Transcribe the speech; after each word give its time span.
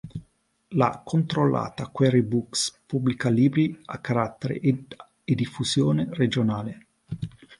La 0.81 0.85
controllata 1.09 1.85
Quarry 1.97 2.21
Books 2.23 2.73
pubblica 2.87 3.29
libri 3.29 3.79
a 3.85 3.99
carattere 3.99 4.59
e 4.59 4.79
diffusione 5.35 6.07
regionale. 6.13 6.87